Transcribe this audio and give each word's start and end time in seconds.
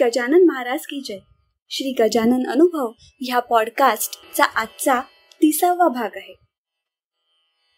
गजानन 0.00 0.44
महाराज 0.44 0.80
की 0.86 1.00
जय. 1.00 1.18
श्री 1.70 1.94
गजानन 1.98 2.50
अनुभव 2.50 2.92
ह्या 2.98 3.38
पॉडकास्टचा 3.38 4.44
आजचा 4.44 5.00
तिसावा 5.42 5.88
भाग 5.88 6.10
आहे. 6.16 6.34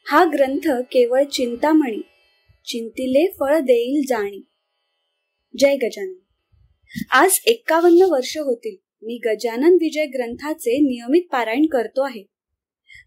हा 0.06 0.24
ग्रंथ 0.24 0.82
केवळ 0.82 1.24
चिंतामणी 1.24 2.02
चिंतिले 2.64 3.32
फळ 3.40 3.58
देईल 3.58 4.02
जाणी. 4.08 4.46
जय 5.58 5.76
गजानन. 5.76 6.14
आज 7.10 7.40
एक्कावन्न 7.46 8.02
वर्ष 8.10 8.38
होतील. 8.38 8.76
मी 9.02 9.20
गजानन 9.24 9.74
विजय 9.74 10.06
ग्रंथाचे 10.06 10.78
नियमित 10.78 11.22
पारायण 11.32 11.66
करतो 11.66 12.02
आहे. 12.02 12.24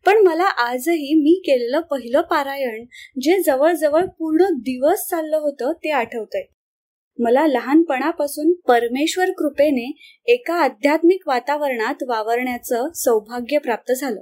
पण 0.05 0.17
मला 0.17 0.43
आजही 0.43 1.13
मी 1.13 1.41
केलेलं 1.45 1.79
पहिलं 1.79 2.21
पारायण 2.21 2.85
जे 3.21 3.43
जवळजवळ 3.43 4.05
पूर्ण 4.05 4.43
दिवस 4.53 5.07
चाललं 5.09 5.37
होतं 5.37 5.71
ते 5.71 5.89
आठवतंय. 5.89 6.43
मला 7.19 7.47
लहानपणापासून 7.47 8.53
परमेश्वर 8.53 9.31
कृपेने 9.31 10.15
एका 10.25 10.53
आध्यात्मिक 10.53 11.27
वातावरणात 11.27 12.03
वावरण्याचं 12.07 12.87
सौभाग्य 12.95 13.57
प्राप्त 13.57 13.91
झालं. 13.91 14.21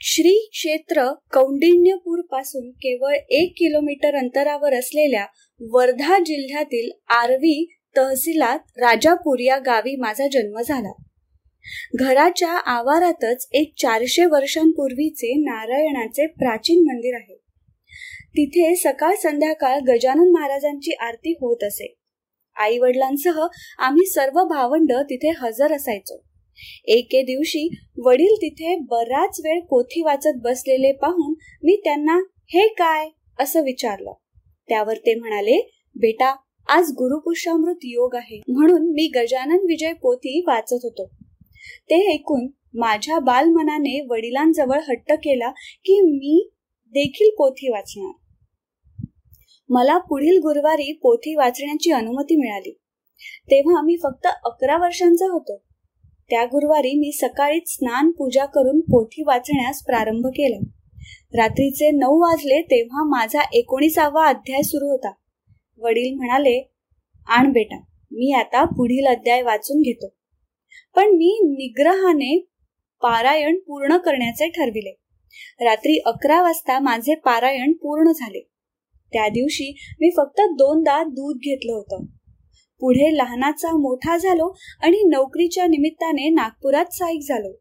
श्री 0.00 0.48
क्षेत्र 0.52 1.12
कौंडिण्यपूरपासून 1.32 2.70
केवळ 2.70 3.14
एक 3.28 3.52
किलोमीटर 3.56 4.14
अंतरावर 4.14 4.74
असलेल्या 4.74 5.26
वर्धा 5.60 6.18
जिल्ह्यातील 6.26 6.90
आरवी 7.08 7.76
तहसीलात 7.96 8.58
राजापूर 8.76 9.38
या 9.40 9.58
गावी 9.58 9.96
माझा 9.96 10.26
जन्म 10.32 10.60
झाला. 10.60 10.92
घराच्या 11.94 12.52
आवारातच 12.52 13.48
एक 13.52 13.72
चारशे 13.78 14.24
वर्षांपूर्वीचे 14.24 15.34
नारायणाचे 15.34 16.26
प्राचीन 16.26 16.84
मंदिर 16.86 17.14
आहे. 17.14 17.39
तिथे 18.36 18.76
सकाळ 18.76 19.14
संध्याकाळ 19.14 19.78
गजानन 19.88 20.30
महाराजांची 20.32 20.92
आरती 20.92 21.32
होत 21.32 21.64
असे. 21.64 21.94
आई 22.56 22.78
वडिलांसह 22.78 23.46
आम्ही 23.78 24.06
सर्व 24.06 24.44
भावंड 24.44 24.92
तिथे 24.92 25.32
हजर 25.38 25.72
असायचो. 25.72 26.22
एके 26.84 27.22
दिवशी 27.22 27.78
वडील 28.04 28.34
तिथे 28.36 28.76
बराच 28.76 29.40
वेळ 29.44 29.60
पोथी 29.60 30.02
वाचत 30.02 30.40
बसलेले 30.42 30.92
पाहून 30.92 31.34
मी 31.62 31.80
त्यांना 31.84 32.18
हे 32.48 32.68
काय? 32.68 33.08
असं 33.38 33.60
विचारलं. 33.60 34.12
त्यावर 34.68 34.96
ते 34.96 35.14
म्हणाले 35.14 35.70
बेटा 35.96 36.36
आज 36.68 36.90
गुरुपुष्यामृत 36.90 37.78
योग 37.82 38.14
आहे. 38.14 38.40
म्हणून 38.48 38.90
मी 38.90 39.10
गजानन 39.14 39.58
विजय 39.68 39.92
पोथी 39.92 40.44
वाचत 40.46 40.80
होतो. 40.82 41.06
ते 41.60 42.12
ऐकून 42.12 42.46
माझ्या 42.74 43.18
बालमनाने 43.18 44.06
वडिलांजवळ 44.10 44.78
हट्ट 44.88 45.12
केला 45.12 45.50
की 45.84 46.00
मी 46.00 46.50
देखील 46.88 47.30
पोथी 47.38 47.70
वाचणार. 47.70 48.12
मला 49.70 49.98
पुढील 49.98 50.38
गुरुवारी 50.38 50.92
पोथी 50.92 51.34
वाचण्याची 51.34 51.90
अनुमती 51.90 52.36
मिळाली. 52.36 52.78
तेव्हा 53.50 53.82
मी 53.82 53.96
फक्त 54.02 54.26
अकरा 54.44 54.76
वर्षांचा 54.76 55.24
होतो. 55.24 55.56
त्या 56.30 56.44
गुरुवारी 56.44 56.98
मी 56.98 57.12
सकाळीच 57.12 57.74
स्नान 57.74 58.10
पूजा 58.10 58.44
करून 58.44 58.80
पोथी 58.80 59.22
वाचण्यास 59.22 59.82
प्रारंभ 59.82 60.26
केला. 60.26 60.56
रात्रीचे 61.34 61.90
नऊ 61.90 62.20
वाजले 62.20 62.62
तेव्हा 62.62 63.04
माझा 63.04 63.40
एकोणीसावा 63.52 64.26
अध्याय 64.26 64.62
सुरू 64.62 64.90
होता. 64.90 65.12
वडील 65.78 66.14
म्हणाले 66.14 66.70
आण 67.28 67.52
बेटा 67.52 67.76
मी 68.12 68.32
आता 68.32 68.64
पुढील 68.64 69.06
अध्याय 69.06 69.42
वाचून 69.42 69.80
घेतो. 69.80 70.06
पण 70.96 71.06
मी 71.06 71.38
निग्रहाने 71.42 72.38
पारायण 73.02 73.58
पूर्ण 73.58 73.96
करण्याचे 73.96 74.48
ठरविले. 74.48 74.96
रात्री 75.64 76.02
अकरा 76.06 76.42
वाजता 76.42 76.78
माझे 76.78 77.14
पारायण 77.14 77.72
पूर्ण 77.72 78.12
झाले. 78.12 78.46
त्या 79.12 79.28
दिवशी 79.28 79.96
मी 80.00 80.10
फक्त 80.16 80.40
दोनदा 80.40 81.02
दूध 81.02 81.36
घेतलं 81.36 81.72
होतं. 81.72 82.04
पुढे 82.80 83.16
लहानाचा 83.16 83.72
मोठा 83.72 84.16
झालो 84.16 84.56
आणि 84.82 84.96
नोकरीच्या 84.96 85.66
निमित्ताने 85.66 86.28
नागपुरात 86.28 86.84
साईक 86.92 87.20
झालो. 87.28 87.52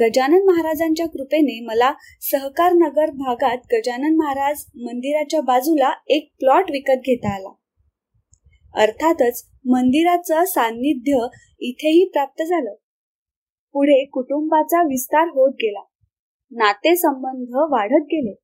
गजानन 0.00 0.42
महाराजांच्या 0.44 1.06
कृपेने 1.06 1.64
मला 1.64 1.92
सहकार 2.20 2.72
नगर 2.72 3.10
भागात 3.10 3.58
गजानन 3.72 4.16
महाराज 4.16 4.64
मंदिराच्या 4.76 5.40
बाजूला 5.40 5.92
एक 6.06 6.32
प्लॉट 6.38 6.70
विकत 6.70 7.00
घेता 7.00 7.34
आला. 7.34 7.48
अर्थातच 8.74 9.48
मंदिराचं 9.66 10.44
सान्निध्य 10.44 11.26
इथेही 11.60 12.10
प्राप्त 12.12 12.42
झालं. 12.42 12.74
पुढे 13.72 14.04
कुटुंबाचा 14.04 14.82
विस्तार 14.82 15.28
होत 15.28 15.52
गेला. 15.54 15.80
नातेसंबंध 16.50 17.48
वाढत 17.52 18.04
गेले. 18.04 18.34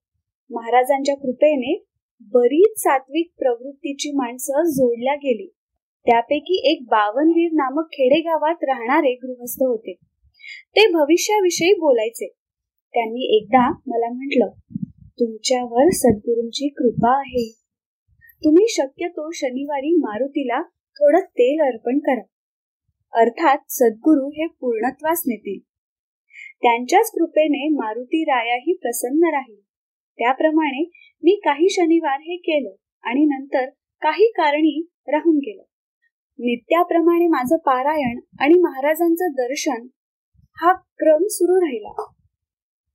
महाराजांच्या 0.51 1.17
कृपेने 1.17 1.85
बरीच 2.31 2.81
सात्विक 2.81 3.33
प्रवृत्तीची 3.39 4.13
माणसं 4.13 4.63
जोडल्या 4.65 5.15
गेली. 5.15 5.47
त्यापैकी 6.07 6.73
एक 6.73 6.83
बावनवीर 6.83 7.53
नामक 7.53 7.85
खेडेगावात 7.93 8.57
राहणारे 8.63 9.15
गृहस्थ 9.15 9.63
होते. 9.63 9.93
ते 10.69 10.93
भविष्याविषयी 10.93 11.75
बोलायचे. 11.75 12.27
त्यांनी 12.93 13.37
एकदा 13.37 13.71
मला 13.87 14.13
म्हटलं 14.13 14.51
तुमच्यावर 15.21 15.89
सद्गुरूंची 15.93 16.69
कृपा 16.69 17.19
आहे. 17.19 17.55
तुम्ही 18.45 18.67
शक्यतो 18.69 19.31
शनिवारी 19.31 19.97
मारुतीला 19.97 20.63
थोडं 20.63 21.21
तेल 21.21 21.61
अर्पण 21.61 21.99
करा. 21.99 22.23
अर्थात 23.21 23.59
सद्गुरू 23.69 24.31
हे 24.31 24.47
पूर्णत्वास 24.47 25.23
नेतील. 25.27 25.61
त्यांच्याच 26.63 27.11
कृपेने 27.11 27.69
मारुती 27.69 28.25
रायाही 28.25 28.77
प्रसन्न 28.77 29.25
राहील. 29.25 29.72
त्याप्रमाणे 30.19 30.91
मी 31.23 31.41
काही 31.45 31.69
शनिवार 31.71 32.21
हे 32.21 32.37
केलं 32.37 32.75
आणि 33.03 33.25
नंतर 33.25 33.69
काही 34.03 34.33
कारणी 34.37 34.89
राहून 35.09 35.37
गेलं. 35.37 35.63
नित्याप्रमाणे 36.39 37.27
माझं 37.27 37.57
पारायण 37.57 38.21
आणि 38.41 38.61
महाराजांचं 38.61 39.27
दर्शन 39.31 39.87
हा 40.61 40.73
क्रम 40.73 41.23
सुरू 41.31 41.61
राहिला. 41.61 42.11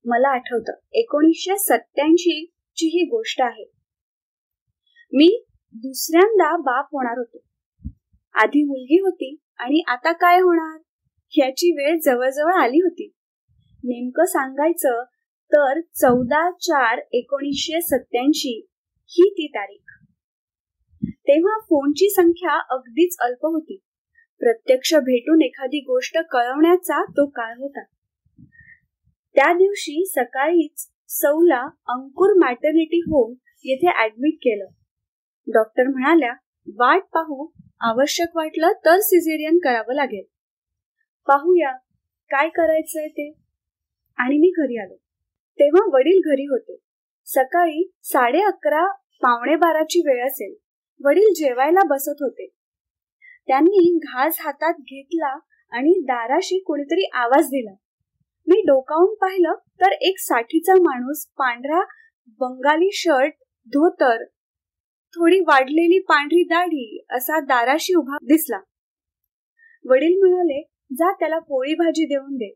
मला 0.05 0.29
आठवतं 0.29 0.73
एकोणीसशे 0.93 1.57
सत्याऐंशी 1.57 2.45
ची 2.75 2.85
ही 2.85 3.03
गोष्ट 3.03 3.41
आहे. 3.41 3.71
मी 5.13 5.45
दुसऱ्यांदा 5.73 6.57
बाप 6.57 6.85
होणार 6.85 7.17
होतो. 7.17 7.37
आधी 8.33 8.63
मुलगी 8.63 8.99
होती 8.99 9.35
आणि 9.59 9.83
आता 9.87 10.11
काय 10.11 10.39
होणार? 10.39 10.79
ह्याची 11.29 11.71
वेळ 11.71 11.99
जवळजवळ 11.99 12.53
आली 12.53 12.77
होती. 12.77 13.13
नेमकं 13.83 14.25
सांगायचं 14.25 15.03
तर 15.53 15.81
चौदा 15.81 16.51
चार 16.51 16.99
एकोणीसशे 17.11 17.81
सत्याऐंशी 17.81 18.67
ही 19.05 19.29
ती 19.29 19.47
तारीख. 19.47 20.05
तेव्हा 21.09 21.59
फोनची 21.59 22.09
संख्या 22.09 22.59
अगदीच 22.69 23.17
अल्प 23.19 23.45
होती. 23.45 23.77
प्रत्यक्ष 24.39 24.93
भेटून 24.95 25.41
एखादी 25.41 25.79
गोष्ट 25.79 26.17
कळवण्याचा 26.17 27.03
तो 27.03 27.25
काळ 27.25 27.53
होता. 27.57 27.83
त्या 29.35 29.53
दिवशी 29.53 30.11
सकाळीच 30.15 30.89
सौला 31.09 31.61
अंकुर 31.87 32.33
मॅटर्निटी 32.45 32.99
होम 32.99 33.35
येथे 33.63 34.05
ऍडमिट 34.05 34.33
केलं. 34.33 34.65
डॉक्टर 35.47 35.87
म्हणाल्या 35.87 36.33
वाट 36.75 37.01
पाहू. 37.13 37.47
आवश्यक 37.81 38.27
वाटलं 38.35 38.71
तर 38.71 38.99
सिझेरियन 38.99 39.57
करावं 39.63 39.93
लागेल. 39.93 40.25
पाहूया 41.27 41.71
काय 42.29 42.49
करायचंय 42.49 43.07
ते? 43.07 43.33
आणि 44.17 44.37
मी 44.37 44.53
घरी 44.57 44.81
आलो. 44.81 45.06
तेव्हा 45.59 45.97
वडील 45.97 46.19
घरी 46.25 46.45
होते. 46.45 46.77
सकाळी 47.25 47.91
साडे 48.03 48.41
अकरा 48.41 48.91
पावणे 48.93 49.55
बाराची 49.55 49.99
वेळ 49.99 50.25
असेल. 50.27 50.55
वडील 51.05 51.33
जेवायला 51.35 51.79
बसत 51.87 52.21
होते. 52.21 52.47
त्यांनी 53.47 53.99
घास 54.03 54.37
हातात 54.39 54.73
घेतला 54.73 55.37
आणि 55.71 55.93
दाराशी 55.99 56.59
कोणीतरी 56.59 57.09
आवाज 57.13 57.45
दिला. 57.47 57.75
मी 58.47 58.61
डोकावून 58.61 59.15
पाहिलं 59.15 59.53
तर 59.81 59.91
एक 59.91 60.19
साठीचा 60.19 60.73
माणूस 60.73 61.25
पांढरा 61.37 61.83
बंगाली 62.27 62.89
शर्ट 62.93 63.33
धोतर 63.67 64.23
थोडी 65.13 65.39
वाढलेली 65.39 65.99
पांढरी 65.99 66.43
दाढी 66.43 67.05
असा 67.09 67.39
दाराशी 67.39 67.93
उभा 67.95 68.17
दिसला. 68.23 68.59
वडील 69.85 70.19
म्हणाले 70.19 70.61
जा 70.93 71.11
त्याला 71.11 71.39
पोळी 71.39 71.73
भाजी 71.73 72.05
देऊन 72.05 72.35
दे. 72.35 72.53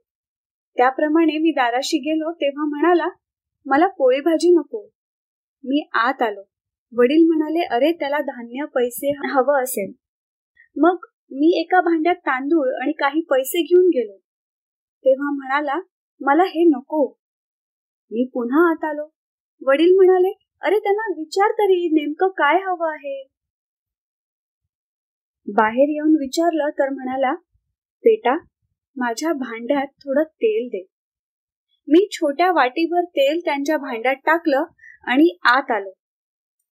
त्याप्रमाणे 0.77 1.38
मी 1.38 1.51
दाराशी 1.51 1.97
गेलो 1.97 2.31
तेव्हा 2.31 2.65
म्हणाला 2.65 3.07
मला 3.65 3.88
पोळी 3.88 4.19
भाजी 4.19 4.51
नको. 4.56 4.89
मी 5.63 5.89
आत 5.94 6.21
आलो. 6.21 6.41
वडील 6.94 7.27
म्हणाले 7.27 7.62
अरे 7.65 7.91
त्याला 7.91 8.19
धान्य 8.19 8.65
पैसे 8.65 9.12
हवं 9.31 9.63
असेल. 9.63 9.94
मग 10.77 11.06
मी 11.31 11.59
एका 11.59 11.81
भांड्यात 11.81 12.15
तांदूळ 12.15 12.81
आणि 12.81 12.91
काही 12.91 13.21
पैसे 13.21 13.62
घेऊन 13.62 13.88
गेलो. 13.88 14.18
तेव्हा 15.06 15.31
म्हणाला 15.31 15.79
मला 16.21 16.44
हे 16.44 16.63
नको. 16.63 17.07
मी 18.12 18.25
पुन्हा 18.33 18.71
आत 18.71 18.85
आलो. 18.85 19.07
वडील 19.68 19.95
म्हणाले 19.95 20.33
अरे 20.62 20.79
त्यांना 20.79 21.13
विचार 21.18 21.51
तरी 21.51 21.88
नेमकं 21.94 22.27
काय 22.27 22.56
हवं 22.56 22.91
आहे? 22.91 23.27
बाहेर 25.47 25.89
येऊन 25.89 26.15
विचारलं 26.19 26.69
तर 26.69 26.89
म्हणाला 26.89 27.33
बेटा 28.03 28.38
माझ्या 28.96 29.34
भांड्यात 29.34 29.88
थोडं 29.88 30.24
तेल 30.24 30.68
दे. 30.68 30.86
मी 31.88 32.08
छोट्या 32.12 32.52
वाटीभर 32.52 33.04
तेल 33.04 33.40
त्यांच्या 33.46 33.78
भांड्यात 33.78 34.16
टाकलं 34.16 34.64
आणि 35.04 35.38
आत 35.44 35.72
आलो. 35.72 35.92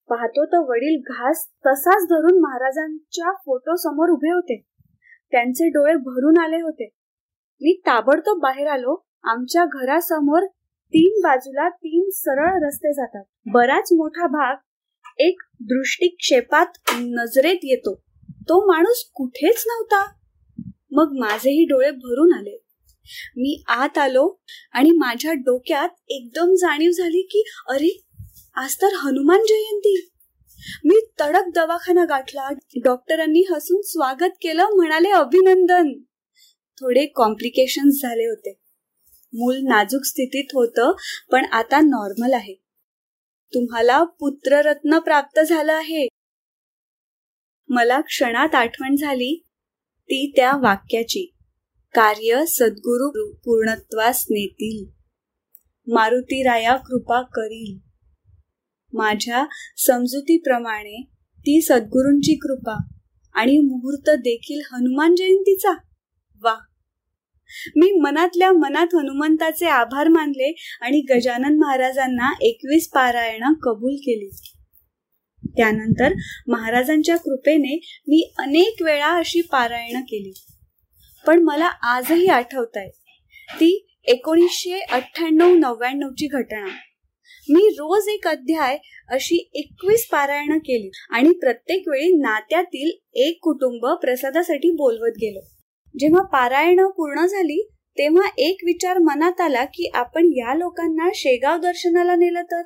पाहतो 0.08 0.46
तर 0.46 0.58
वडील 0.68 1.00
घास 1.06 1.48
तसाच 1.66 2.02
धरून 2.02 2.40
महाराजांच्या 2.40 3.32
फोटो 3.32 3.76
समोर 3.76 4.08
उभे 4.08 4.30
होते. 4.30 4.62
त्यांचे 5.30 5.68
डोळे 5.68 5.94
भरून 5.94 6.38
आले 6.38 6.56
होते. 6.56 6.88
मी 7.60 7.80
ताबडतोब 7.86 8.40
बाहेर 8.42 8.66
आलो. 8.66 9.04
आमच्या 9.24 9.64
घरासमोर 9.64 10.46
तीन 10.70 11.20
बाजूला 11.22 11.68
तीन 11.68 12.08
सरळ 12.12 12.66
रस्ते 12.66 12.92
जातात. 12.92 13.24
बराच 13.52 13.88
मोठा 13.92 14.26
भाग 14.26 14.56
एक 15.18 15.42
दृष्टिक्षेपात 15.60 16.66
नजरेत 17.00 17.58
येतो. 17.62 17.94
तो 18.30 18.72
माणूस 18.72 19.10
कुठेच 19.14 19.64
नव्हता. 19.66 20.19
मग 20.92 21.12
माझेही 21.12 21.64
डोळे 21.64 21.90
भरून 21.90 22.34
आले. 22.34 22.64
मी 23.36 23.62
आत 23.68 23.98
आलो 23.98 24.42
आणि 24.72 24.90
माझ्या 24.90 25.32
डोक्यात 25.32 25.88
एकदम 26.08 26.54
जाणीव 26.54 26.90
झाली 26.90 27.22
की 27.22 27.44
अरे 27.68 28.00
आज 28.54 28.76
तर 28.76 28.88
हनुमान 28.94 29.40
जयंती. 29.48 30.10
मी 30.84 31.00
तडक 31.20 31.42
दवाखाना 31.54 32.04
गाठला. 32.04 32.48
डॉक्टरांनी 32.84 33.40
हसून 33.50 33.80
स्वागत 33.82 34.32
केलं 34.42 34.66
म्हणाले 34.74 35.10
अभिनंदन. 35.10 35.92
थोडे 36.80 37.06
कॉम्प्लिकेशन 37.06 37.90
झाले 37.90 38.26
होते. 38.26 38.60
मूल 39.34 39.56
नाजूक 39.56 40.04
स्थितीत 40.04 40.44
होतं 40.54 40.92
पण 41.30 41.44
आता 41.44 41.80
नॉर्मल 41.80 42.32
आहे. 42.32 42.54
तुम्हाला 43.54 44.02
पुत्ररत्न 44.04 44.98
प्राप्त 44.98 45.40
झालं 45.40 45.72
आहे. 45.72 46.08
मला 47.68 48.00
क्षणात 48.00 48.54
आठवण 48.54 48.96
झाली 48.96 49.46
ती 50.12 50.32
त्या 50.36 50.52
वाक्याची. 50.56 51.34
कार्य 51.94 52.46
सद्गुरु 52.48 53.32
पूर्णत्वास 53.32 54.26
नेतील. 54.30 54.90
मारुतीराया 55.92 56.76
कृपा 56.76 57.22
करील. 57.22 57.78
माझ्या 58.92 59.46
समजुतीप्रमाणे 59.76 61.02
ती 61.40 61.60
सद्गुरूंची 61.60 62.34
कृपा 62.34 62.76
आणि 63.34 63.58
मुहूर्त 63.58 64.10
देखील 64.10 64.60
हनुमान 64.72 65.14
जयंतीचा? 65.14 65.72
वा! 66.42 66.56
मी 67.76 67.92
मनातल्या 67.92 68.52
मनात 68.52 68.86
हनुमंताचे 68.94 69.66
आभार 69.66 70.08
मानले 70.08 70.54
आणि 70.80 71.00
गजानन 71.00 71.58
महाराजांना 71.58 72.32
एकवीस 72.40 72.88
पारायण 72.88 73.52
कबूल 73.52 73.94
केली. 73.94 74.59
त्यानंतर 75.46 76.12
महाराजांच्या 76.48 77.16
कृपेने 77.16 78.02
मी 78.08 78.32
अनेक 78.38 78.82
वेळा 78.82 79.06
अशी 79.06 79.40
पारायण 79.40 80.00
केली. 80.00 80.32
पण 81.26 81.42
मला 81.42 81.66
आजही 81.66 82.26
आठवत 82.26 82.76
आहे. 82.76 82.90
ती 83.50 83.88
एकोणीसशे 84.04 84.80
अठ्ठ्याण्णव 84.80 85.54
नव्याण्णवची 85.54 86.26
घटना. 86.26 86.66
मी 87.50 87.68
रोज 87.68 88.08
एक 88.08 88.28
अध्याय 88.28 88.78
अशी 89.08 89.50
एकवीस 89.54 90.06
पारायण 90.06 90.58
केली 90.58 90.90
आणि 91.10 91.30
प्रत्येक 91.30 91.88
वेळी 91.88 92.12
नात्यातील 92.14 92.90
एक 93.14 93.38
कुटुंब 93.42 93.86
प्रसादासाठी 93.86 94.70
बोलवत 94.70 95.12
गेलो. 95.16 95.40
जेव्हा 95.98 96.22
पारायण 96.22 96.86
पूर्ण 96.86 97.26
झाली 97.26 97.68
तेव्हा 97.98 98.28
एक 98.38 98.58
विचार 98.66 98.98
मनात 98.98 99.40
आला 99.40 99.64
की 99.64 99.90
आपण 99.94 100.24
या 100.24 100.54
लोकांना 100.54 101.08
शेगाव 101.14 101.58
दर्शनाला 101.58 102.14
नेलं 102.14 102.42
तर? 102.42 102.62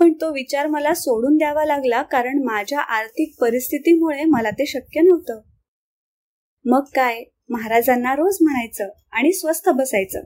पण 0.00 0.12
तो 0.12 0.32
विचार 0.32 0.66
मला 0.66 0.94
सोडून 0.94 1.36
द्यावा 1.36 1.64
लागला 1.64 2.02
कारण 2.02 2.42
माझ्या 2.44 2.80
आर्थिक 2.80 3.34
परिस्थितीमुळे 3.40 4.24
मला 4.24 4.50
ते 4.50 4.66
शक्य 4.66 5.00
नव्हतं. 5.00 5.40
मग 6.64 6.84
काय? 6.94 7.22
महाराजांना 7.48 8.14
रोज 8.14 8.38
म्हणायचं 8.40 8.88
आणि 9.12 9.32
स्वस्थ 9.32 9.68
बसायचं. 9.68 10.20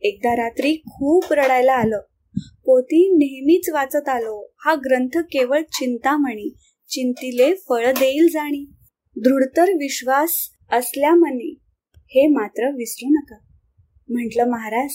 एकदा 0.00 0.36
रात्री 0.36 0.74
खूप 0.74 1.32
रडायला 1.32 1.72
आलं. 1.72 2.00
पोती 2.38 3.10
नेहमीच 3.10 3.68
वाचत 3.68 4.08
आलो. 4.08 4.52
हा 4.64 4.74
ग्रंथ 4.74 5.18
केवळ 5.18 5.62
चिंतामणी 5.62 6.54
चिंतीले 6.88 7.54
फळ 7.54 7.92
देईल 7.92 8.28
जाणी. 8.28 8.70
दृढतर 9.16 9.70
विश्वास 9.70 10.50
असल्या 10.72 11.14
मनी 11.14 11.58
हे 11.94 12.26
मात्र 12.26 12.70
विसरू 12.70 13.08
नका. 13.08 13.36
म्हटलं 14.08 14.50
महाराज 14.50 14.90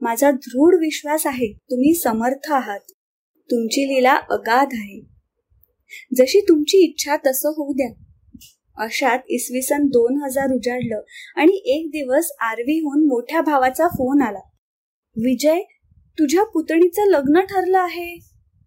माझा 0.00 0.30
दृढ 0.30 0.74
विश्वास 0.74 1.26
आहे. 1.26 1.52
तुम्ही 1.52 1.94
समर्थ 1.94 2.52
आहात. 2.52 2.80
तुमची 3.50 3.94
लीला 3.94 4.14
अगाध 4.30 4.68
आहे. 4.72 5.00
जशी 6.16 6.40
तुमची 6.48 6.78
इच्छा 6.78 7.16
तसं 7.16 7.48
होऊ 7.48 7.72
द्या. 7.72 8.04
अशात 8.76 9.18
इसवी 9.28 9.62
सन 9.62 9.86
दोन 9.86 10.22
हजार 10.22 10.52
उजाडलं 10.52 11.00
आणि 11.36 11.62
एक 11.64 11.88
दिवस 11.88 12.32
आरवीहून 12.40 13.06
मोठ्या 13.06 13.40
भावाचा 13.40 13.88
फोन 13.88 14.22
आला. 14.22 14.38
विजय 15.16 15.60
तुझ्या 16.18 16.44
पुतणीचं 16.44 17.02
लग्न 17.06 17.40
ठरलं 17.40 17.78
आहे. 17.78 18.18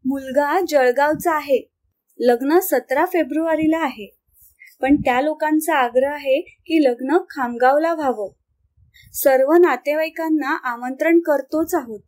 मुलगा 0.05 0.61
जळगावचा 0.69 1.31
आहे. 1.31 1.71
लग्न 2.19 2.59
सतरा 2.59 3.05
फेब्रुवारीला 3.05 3.77
आहे. 3.77 4.17
पण 4.81 4.95
त्या 4.95 5.21
लोकांचा 5.21 5.75
आग्रह 5.75 6.11
आहे 6.11 6.41
की 6.41 6.83
लग्न 6.83 7.17
खामगावला 7.29 7.93
व्हावं. 7.93 8.31
सर्व 9.13 9.53
नातेवाईकांना 9.53 10.57
आमंत्रण 10.57 11.19
करतोच 11.19 11.75
आहोत. 11.75 11.99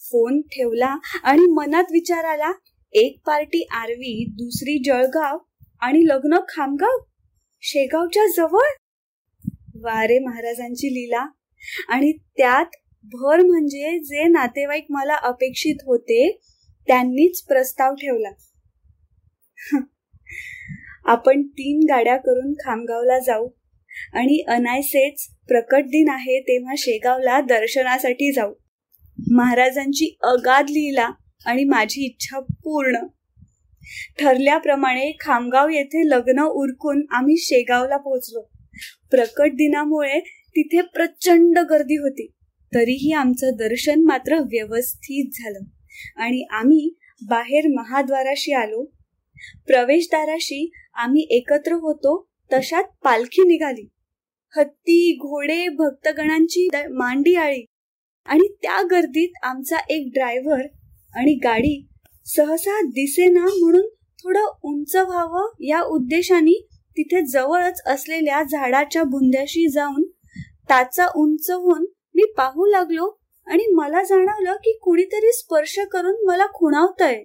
फोन 0.00 0.40
ठेवला 0.40 0.96
आणि 1.22 1.46
मनात 1.46 1.84
विचार 1.92 2.24
आला 2.24 2.52
एक 2.92 3.20
पार्टी 3.26 3.66
आरवी 3.70 4.24
दुसरी 4.30 4.82
जळगाव 4.84 5.38
आणि 5.80 6.00
लग्न 6.06 6.38
खामगाव? 6.48 6.98
शेगावच्या 7.60 8.26
जवळ? 8.36 8.68
वारे 9.82 10.18
महाराजांची 10.18 10.86
लीला. 10.86 11.26
आणि 11.88 12.12
त्यात 12.12 12.76
भर 13.04 13.40
म्हणजे 13.40 13.98
जे 13.98 14.28
नातेवाईक 14.28 14.86
मला 14.90 15.14
अपेक्षित 15.14 15.76
होते 15.86 16.38
त्यांनीच 16.86 17.42
प्रस्ताव 17.42 17.94
ठेवला. 17.94 18.30
आपण 21.04 21.42
तीन 21.42 21.80
गाड्या 21.90 22.16
करून 22.16 22.52
खामगावला 22.52 23.18
जाऊ. 23.18 23.48
आणि 24.12 24.44
अनायसेच 24.48 25.26
प्रकट 25.48 25.84
दिन 25.84 26.08
आहे 26.08 26.40
तेव्हा 26.40 26.74
शेगावला 26.78 27.40
दर्शनासाठी 27.40 28.32
जाऊ. 28.32 28.52
महाराजांची 29.30 30.16
अगाध 30.22 30.64
लिहिला 30.70 31.10
आणि 31.46 31.64
माझी 31.64 32.04
इच्छा 32.04 32.38
पूर्ण. 32.40 32.96
ठरल्याप्रमाणे 34.18 35.10
खामगाव 35.20 35.68
येथे 35.68 36.08
लग्न 36.08 36.42
उरकून 36.42 37.06
आम्ही 37.10 37.36
शेगावला 37.36 37.96
पोहोचलो. 37.96 38.40
प्रकट 39.10 39.52
दिनामुळे 39.52 40.20
तिथे 40.48 40.80
प्रचंड 40.80 41.58
गर्दी 41.58 41.96
होती. 41.96 42.26
तरीही 42.74 43.12
आमचं 43.12 43.50
दर्शन 43.54 44.02
मात्र 44.04 44.38
व्यवस्थित 44.38 45.30
झालं 45.34 45.58
आणि 46.16 46.46
आम्ही 46.50 46.98
बाहेर 47.28 47.66
महाद्वाराशी 47.68 48.52
आलो. 48.52 48.84
प्रवेशदाराशी 49.66 50.70
आम्ही 50.94 51.26
एकत्र 51.30 51.72
होतो 51.72 52.28
तशात 52.52 52.84
पालखी 53.04 53.42
निघाली. 53.42 53.88
हत्ती 54.56 55.16
घोडे 55.16 55.68
भक्तगणांची 55.68 56.68
मांडी 56.74 57.34
आळी 57.34 57.64
आणि 58.24 58.48
त्या 58.62 58.82
गर्दीत 58.90 59.28
आमचा 59.42 59.76
एक 59.88 60.10
ड्रायव्हर 60.14 60.66
आणि 61.14 61.34
गाडी 61.34 61.88
सहसा 62.26 62.80
दिसेना 62.80 63.44
म्हणून 63.44 63.88
थोडं 64.22 64.46
उंच 64.62 64.96
व्हावं 64.96 65.48
या 65.60 65.80
उद्देशाने 65.82 66.66
तिथे 66.96 67.20
जवळच 67.26 67.82
असलेल्या 67.86 68.42
झाडाच्या 68.42 69.02
बुंद्याशी 69.02 69.68
जाऊन 69.68 70.02
ताचा 70.70 71.06
उंच 71.16 71.50
होऊन 71.50 71.86
मी 72.14 72.32
पाहू 72.36 72.66
लागलो 72.66 73.18
आणि 73.46 73.66
मला 73.74 74.02
जाणवलं 74.02 74.52
की 74.52 74.78
कुणीतरी 74.82 75.32
स्पर्श 75.32 75.78
करून 75.92 76.24
मला 76.26 76.46
खुणावतय. 76.46 77.22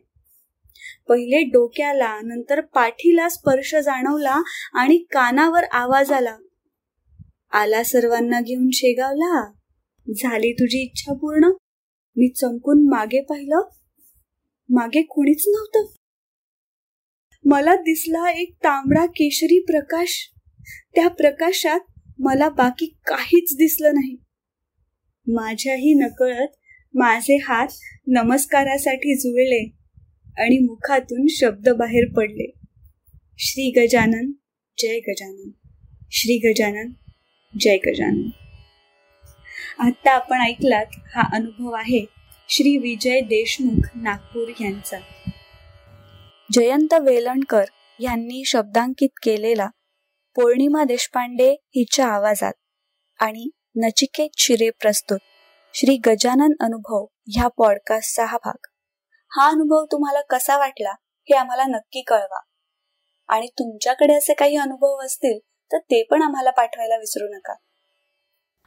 पहिले 1.10 1.42
डोक्याला 1.44 2.20
नंतर 2.24 2.62
पाठीला 2.62 3.30
स्पर्श 3.30 3.76
जाणवला 3.76 4.42
आणि 4.74 4.98
कानावर 4.98 5.64
आवाज 5.64 6.12
आला. 6.12 6.38
आला 7.52 7.84
सर्वांना 7.84 8.42
घेऊन 8.42 8.70
शेगावला. 8.74 9.52
झाली 10.14 10.54
तुझी 10.54 10.80
इच्छा 10.80 11.14
पूर्ण? 11.14 11.44
मी 12.16 12.28
चमकून 12.28 12.90
मागे 12.90 13.22
पाहिलं. 13.22 13.62
मागे 14.70 15.02
कुणीच 15.02 15.44
नव्हतं. 15.48 15.94
मला 17.46 17.76
दिसला 17.76 18.32
एक 18.32 18.54
तांबडा 18.54 19.06
केशरी 19.06 19.60
प्रकाश. 19.60 20.32
त्या 20.96 21.08
प्रकाशात 21.08 21.80
मला 22.20 22.50
बाकी 22.50 22.86
काहीच 22.86 23.56
दिसलं 23.56 23.94
नाही. 23.94 24.16
माझ्याही 25.28 25.94
नकळत 25.94 26.48
माझे 26.94 27.36
हात 27.36 27.68
नमस्कारासाठी 28.08 29.16
जुळले 29.16 29.72
आणि 30.38 30.60
मुखातून 30.60 31.26
शब्द 31.30 31.70
बाहेर 31.70 32.14
पडले. 32.18 32.52
श्री 33.38 33.72
गजानन 33.72 34.32
जय 34.78 35.00
गजानन. 35.00 35.50
श्री 36.12 36.38
गजानन 36.38 36.92
जय 37.60 37.78
गजानन. 37.78 38.45
आता 39.80 40.12
आपण 40.12 40.42
ऐकलात 40.42 40.86
हा 41.16 41.36
अनुभव 41.36 41.72
आहे 41.72 42.06
श्री 42.50 42.78
विजय 42.78 43.20
देशमुख 43.20 43.90
नागपूर 43.96 44.48
यांचा. 44.62 44.98
जयंत 46.52 46.94
वेलणकर 46.94 47.64
यांनी 48.00 48.46
शब्दांकित 48.46 49.10
केलेला 49.24 49.68
पौर्णिमा 50.36 50.84
देशपांडे 50.84 51.52
हिच्या 51.52 52.08
आवाजात 52.08 52.54
आणि 53.20 53.50
नचिकेत 53.76 54.30
शिरे 54.38 54.70
प्रस्तुत 54.70 55.20
श्री 55.74 55.98
गजानन 55.98 56.52
अनुभव 56.60 57.06
ह्या 57.28 57.48
पॉडकास्टचा 57.48 58.26
हा 58.26 58.38
भाग. 58.38 58.66
हा 59.32 59.48
अनुभव 59.48 59.86
तुम्हाला 59.92 60.22
कसा 60.22 60.58
वाटला 60.58 60.92
हे 61.24 61.36
आम्हाला 61.36 61.64
नक्की 61.64 62.02
कळवा. 62.02 62.40
आणि 63.28 63.48
तुमच्याकडे 63.48 64.14
असे 64.14 64.34
काही 64.34 64.58
अनुभव 64.58 65.06
असतील 65.06 65.40
तर 65.72 65.78
ते 65.78 66.04
पण 66.04 66.22
आम्हाला 66.22 66.50
पाठवायला 66.50 66.98
विसरू 66.98 67.28
नका. 67.28 67.54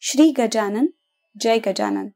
श्री 0.00 0.32
गजानन 0.32 0.86
जय 1.36 1.58
गजानन. 1.58 2.08